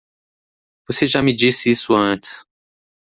[0.87, 2.43] Você já me disse isso antes.